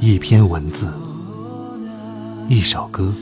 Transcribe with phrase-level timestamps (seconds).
[0.00, 0.92] 一篇文字，
[2.48, 3.12] 一首歌，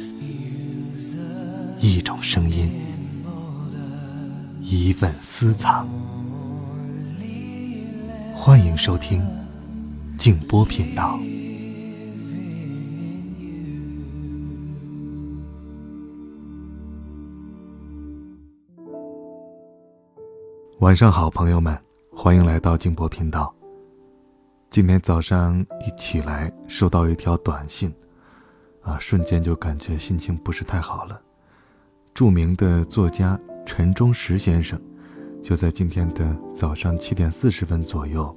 [1.80, 2.71] 一种声音，
[4.61, 5.89] 一份私藏。
[8.35, 9.27] 欢迎收听
[10.19, 11.18] 静波频道。
[20.80, 21.77] 晚上好，朋友们，
[22.14, 23.55] 欢迎来到静波频道。
[24.77, 27.90] 今天早上一起来，收到一条短信，
[28.82, 31.18] 啊，瞬间就感觉心情不是太好了。
[32.12, 34.78] 著名的作家陈忠实先生，
[35.42, 38.36] 就在今天的早上七点四十分左右，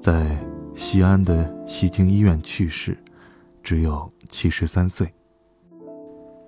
[0.00, 0.38] 在
[0.74, 2.96] 西安的西京医院去世，
[3.62, 5.12] 只有七十三岁。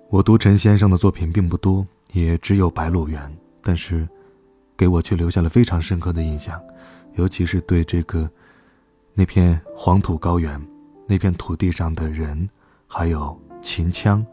[0.09, 3.21] 我读陈先生的作品并不多，也只有《白鹿原》，
[3.61, 4.09] 但是，
[4.75, 6.59] 给我却留下了非常深刻的印象，
[7.13, 8.27] 尤其是对这个。
[9.13, 10.59] 那片黄土高原，
[11.05, 12.49] 那片土地上的人，
[12.87, 14.25] 还有秦腔，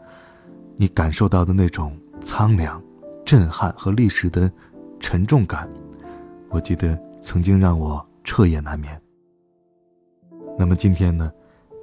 [0.75, 2.81] 你感受到的那种苍凉、
[3.25, 4.51] 震撼和历史的
[4.99, 5.69] 沉重感，
[6.49, 8.99] 我记得曾经让我彻夜难眠。
[10.57, 11.31] 那么今天呢，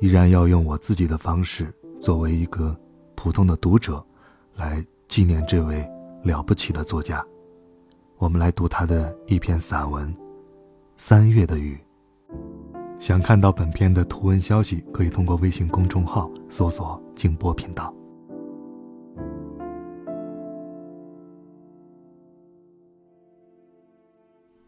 [0.00, 2.74] 依然要用我自己的方式，作为一个
[3.14, 4.04] 普通的读者，
[4.54, 5.86] 来纪念这位
[6.22, 7.24] 了不起的作家。
[8.16, 10.08] 我们来读他的一篇散文
[10.96, 11.74] 《三月的雨》。
[12.98, 17.94] 想看到本片的图文消息，可以通过微信公众号搜索“静波频道”。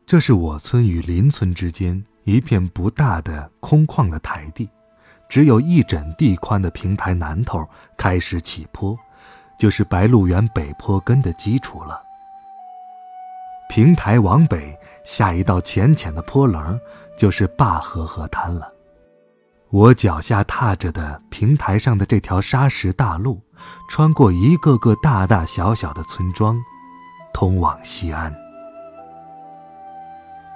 [0.07, 4.69] 这是我村与邻村之间一片不大的空旷的台地，
[5.29, 8.97] 只有一整地宽的平台南头开始起坡，
[9.59, 12.08] 就是白鹿原北坡根的基础了。
[13.79, 16.77] 平台往北下一道浅浅的坡棱，
[17.17, 18.73] 就是灞河河滩了。
[19.71, 23.41] 我脚下踏着的平台上的这条沙石大路，
[23.89, 26.61] 穿过一个个大大小小的村庄，
[27.33, 28.35] 通往西安。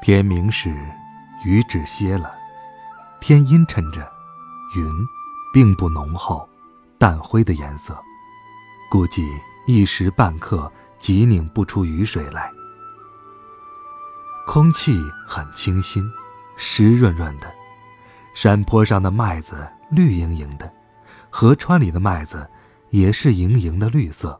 [0.03, 0.77] 天明时，
[1.45, 2.35] 雨止歇了，
[3.21, 4.01] 天阴沉着，
[4.77, 4.85] 云
[5.55, 6.45] 并不浓厚，
[6.99, 7.97] 淡灰的颜色，
[8.91, 9.25] 估计
[9.65, 10.69] 一时半刻
[10.99, 12.51] 即拧不出雨水来。
[14.45, 16.05] 空气很清新，
[16.57, 17.47] 湿润润的，
[18.35, 20.71] 山坡上的麦子绿莹莹的，
[21.31, 22.49] 河川里的麦子
[22.91, 24.39] 也是莹莹的绿色。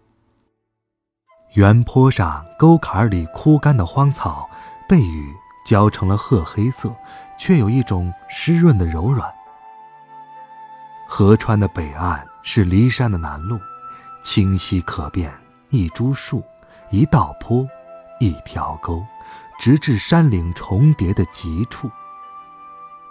[1.55, 4.49] 原坡上沟坎里枯干的荒草，
[4.89, 5.33] 被雨
[5.65, 6.95] 浇成了褐黑色，
[7.39, 9.33] 却有一种湿润的柔软。
[11.09, 13.61] 河川的北岸是骊山的南麓，
[14.23, 15.33] 清晰可辨，
[15.71, 16.43] 一株树，
[16.91, 17.67] 一道坡，
[18.19, 19.05] 一条沟。
[19.63, 21.89] 直至山岭重叠的极处，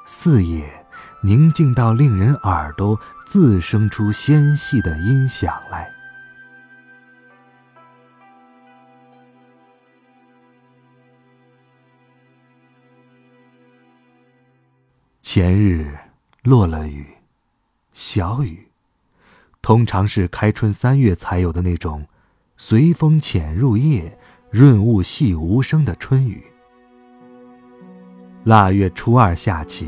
[0.05, 0.85] 四野
[1.23, 5.89] 宁静到令人耳朵自生出纤细的音响来。
[15.21, 15.97] 前日
[16.43, 17.07] 落了雨，
[17.93, 18.69] 小雨，
[19.61, 22.05] 通常是开春三月才有的那种，
[22.57, 24.17] 随风潜入夜。
[24.51, 26.43] 润物细无声的春雨，
[28.43, 29.87] 腊月初二下起，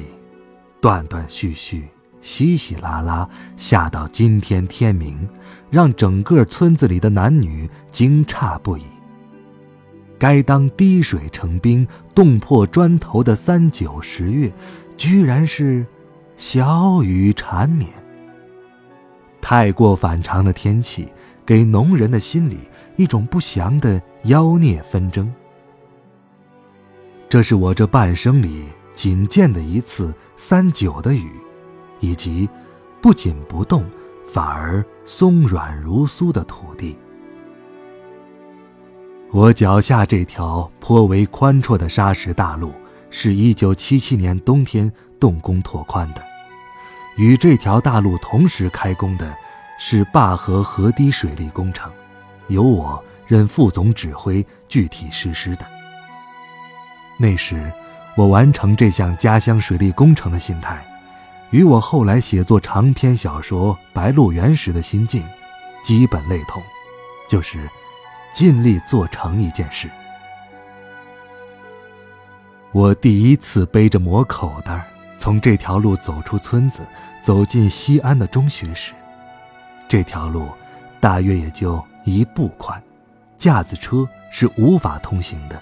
[0.79, 1.85] 断断续续，
[2.22, 5.28] 稀稀拉拉，下到今天天明，
[5.69, 8.84] 让整个村子里的男女惊诧不已。
[10.18, 11.85] 该当滴水成冰、
[12.16, 14.50] 冻破砖头的三九十月，
[14.96, 15.85] 居然是
[16.38, 17.91] 小雨缠绵。
[19.41, 21.12] 太过反常的天气，
[21.46, 22.59] 给农人的心里。
[22.96, 25.34] 一种不祥的妖孽纷争。
[27.28, 31.32] 这是我这半生里仅见的一次三九的雨，
[32.00, 32.48] 以及
[33.02, 33.84] 不仅不动，
[34.32, 36.96] 反而松软如酥的土地。
[39.32, 42.72] 我脚下这条颇为宽绰的沙石大路，
[43.09, 46.22] 是一九七七年冬天动工拓宽的。
[47.17, 49.35] 与这条大路同时开工的，
[49.78, 51.91] 是灞河河堤水利工程。
[52.47, 55.66] 由我任副总指挥，具体实施的。
[57.17, 57.72] 那时，
[58.16, 60.85] 我完成这项家乡水利工程的心态，
[61.52, 65.23] 与我后来写作长篇小说《白鹿原》时的心境，
[65.84, 66.61] 基本类同，
[67.29, 67.69] 就是
[68.34, 69.90] 尽力做成一件事。
[72.72, 74.85] 我第一次背着磨口袋，
[75.16, 76.81] 从这条路走出村子，
[77.22, 78.93] 走进西安的中学时，
[79.93, 80.49] 这条路，
[80.99, 81.79] 大约也就。
[82.03, 82.81] 一步宽，
[83.37, 85.61] 架子车是无法通行的。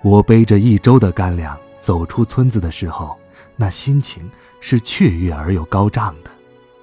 [0.00, 3.16] 我背着一周的干粮走出村子的时候，
[3.54, 4.28] 那心情
[4.60, 6.30] 是雀跃而又高涨的，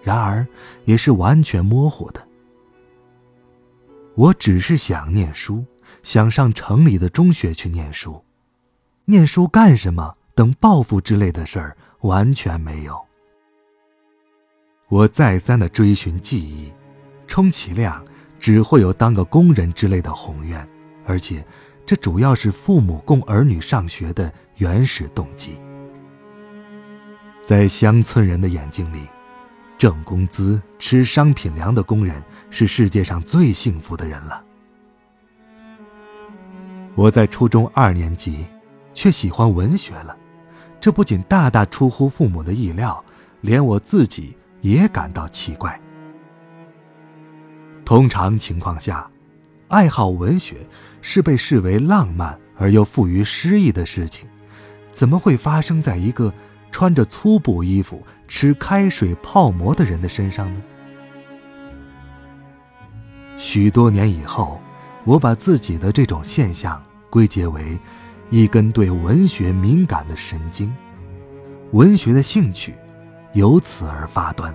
[0.03, 0.45] 然而
[0.85, 2.21] 也是完全模糊的。
[4.13, 5.65] 我只是想念书，
[6.03, 8.23] 想上城里的中学去念书，
[9.05, 10.15] 念书干什么？
[10.35, 12.97] 等报复之类的事儿完全没有。
[14.91, 16.69] 我再三的追寻记忆，
[17.25, 18.03] 充其量
[18.41, 20.67] 只会有当个工人之类的宏愿，
[21.05, 21.41] 而且
[21.85, 25.57] 这主要是父母供儿女上学的原始动机。
[27.45, 29.07] 在乡村人的眼睛里，
[29.77, 34.43] 挣工资、吃商品粮的工人是世界上最幸福的人了。
[36.95, 38.45] 我在初中二年级，
[38.93, 40.17] 却喜欢文学了，
[40.81, 43.01] 这不仅大大出乎父母的意料，
[43.39, 45.79] 连我自己也感到奇怪。
[47.83, 49.09] 通常情况下，
[49.67, 50.57] 爱好文学
[51.01, 54.27] 是被视为浪漫而又富于诗意的事情，
[54.91, 56.33] 怎么会发生在一个？
[56.73, 60.61] 穿着粗布衣服、吃开水泡馍的人的身上呢？
[63.35, 64.57] 许多年以后，
[65.03, 67.77] 我把自己的这种现象归结为
[68.29, 70.73] 一根对文学敏感的神经，
[71.73, 72.73] 文学的兴趣
[73.33, 74.53] 由此而发端。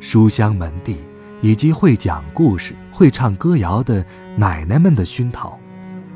[0.00, 0.98] 书香门第
[1.40, 4.04] 以及会讲故事、会唱歌谣的
[4.36, 5.58] 奶奶们的熏陶。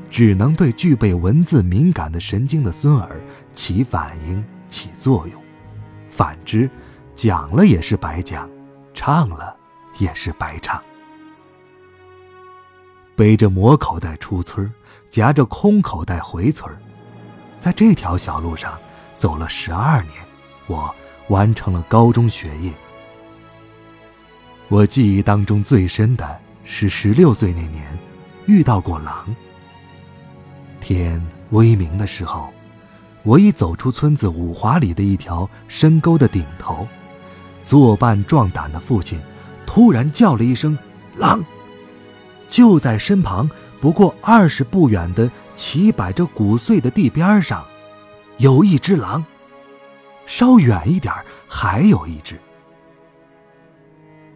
[0.08, 3.20] 只能对具备文字敏感的神经的孙儿
[3.52, 5.42] 起反应、起作用，
[6.08, 6.70] 反之，
[7.16, 8.48] 讲了也是白讲，
[8.94, 9.54] 唱了
[9.98, 10.80] 也是白唱。
[13.16, 14.72] 背着磨口袋出村
[15.10, 16.72] 夹着空口袋回村
[17.58, 18.78] 在这条小路上
[19.16, 20.12] 走了十二年，
[20.66, 20.94] 我
[21.28, 22.72] 完成了高中学业。
[24.68, 27.86] 我记忆当中最深的是十六岁那年，
[28.46, 29.34] 遇到过狼。
[30.80, 32.48] 天微明的时候，
[33.22, 36.86] 我已走出村子五华里的一条深沟的顶头，
[37.64, 39.20] 作伴壮胆的父亲
[39.64, 40.76] 突然叫了一声
[41.16, 41.44] “狼”，
[42.48, 43.48] 就在身旁
[43.80, 47.64] 不过二十步远的齐摆着谷穗的地边上，
[48.38, 49.24] 有一只狼，
[50.26, 51.12] 稍远一点
[51.48, 52.38] 还有一只。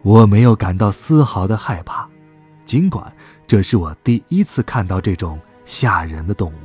[0.01, 2.07] 我没有感到丝毫的害怕，
[2.65, 3.13] 尽管
[3.45, 5.39] 这是我第一次看到这种。
[5.63, 6.55] 吓人的动物，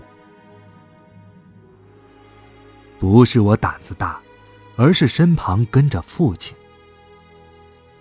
[2.99, 4.19] 不是我胆子大，
[4.75, 6.57] 而是身旁跟着父亲。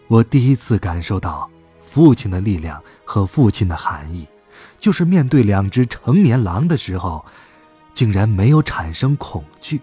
[0.08, 1.48] 我第一次感受到
[1.84, 4.26] 父亲的力量和父亲的含义，
[4.80, 7.24] 就是面对两只成年狼的时候，
[7.96, 9.82] 竟然没有产生恐惧。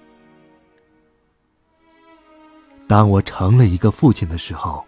[2.87, 4.85] 当我成了一个父亲的时候，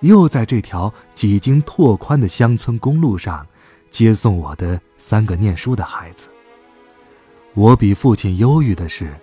[0.00, 3.46] 又在这条几经拓宽的乡村公路上。
[3.88, 6.28] 接送我的三个念书的孩子。
[7.54, 9.14] 我比父亲忧郁的是，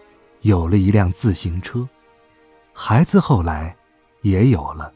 [0.41, 1.87] 有了一辆自行车，
[2.71, 3.75] 孩子后来
[4.21, 4.91] 也有了，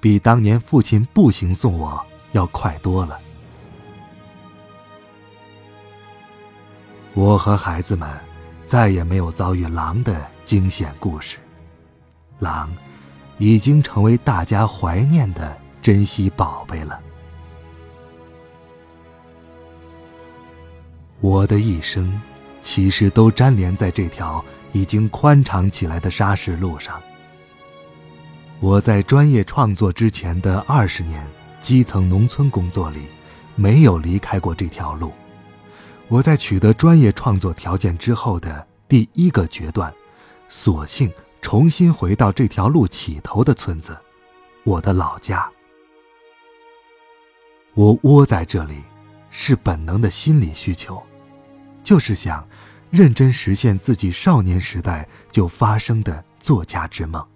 [0.00, 3.20] 比当年父亲步行送我要快多了。
[7.14, 8.08] 我和孩子们
[8.66, 11.36] 再也没有遭遇狼的惊险故事，
[12.38, 12.74] 狼
[13.36, 16.98] 已经成为大家怀念的珍稀宝贝了。
[21.20, 22.18] 我的一生，
[22.62, 24.42] 其实都粘连在这条
[24.72, 26.98] 已经宽敞起来的沙石路上。
[28.58, 31.26] 我在专业创作之前的二十年
[31.60, 33.02] 基层农村工作里，
[33.54, 35.12] 没有离开过这条路。
[36.08, 39.92] 我在取得专业创作条件之后的第一个决断，
[40.48, 43.96] 索性重新回到这条路起头的村子，
[44.64, 45.50] 我的老家。
[47.74, 48.82] 我窝在这里，
[49.30, 51.02] 是本能的心理需求。
[51.82, 52.46] 就是想
[52.90, 57.26] 认真实现自己少年时代就发生的作家之梦。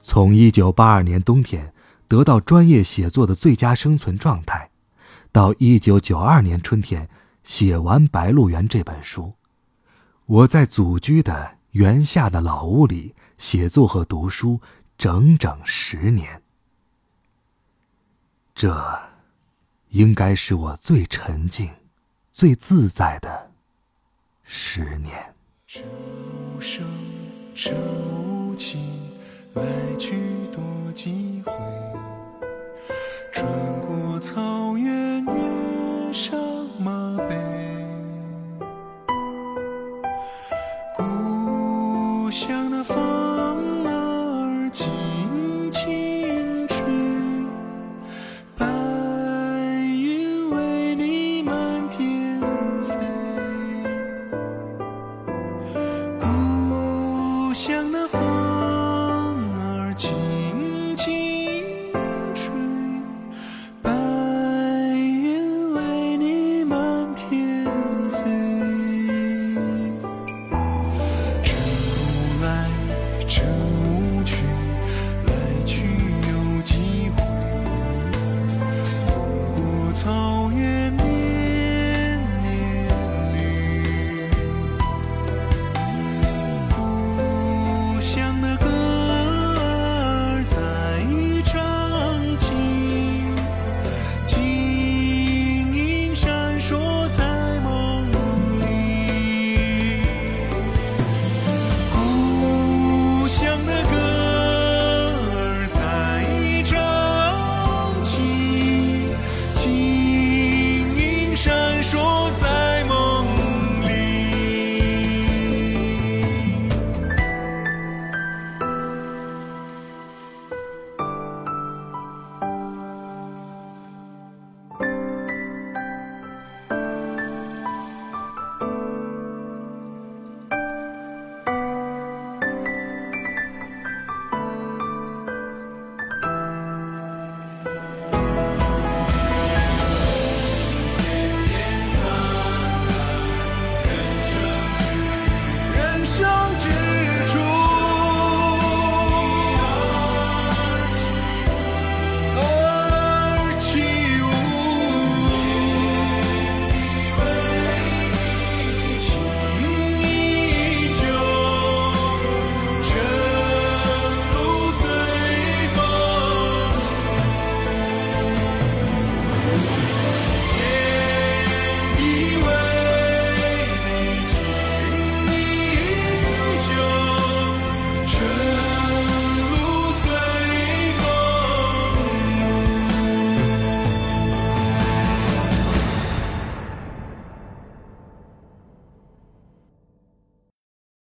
[0.00, 1.70] 从一九八二年冬天
[2.06, 4.70] 得到专业写作的最佳生存状态，
[5.38, 7.08] 到一九九二年春天
[7.44, 9.32] 写完《白鹿原》这本书，
[10.26, 14.60] 我在祖居的原下的老屋里写作和读书
[14.96, 16.42] 整整十年。
[18.52, 19.00] 这，
[19.90, 21.70] 应该是我最沉静。
[22.32, 23.52] 最自在的
[24.42, 25.32] 十年。
[25.68, 25.82] 这
[26.56, 26.84] 无声，
[27.54, 27.72] 这
[28.10, 28.80] 无情，
[29.54, 29.62] 来
[30.00, 30.18] 去
[30.52, 30.60] 多
[30.96, 31.12] 几